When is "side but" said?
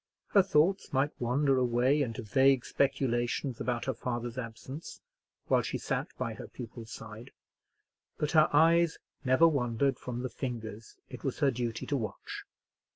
6.89-8.31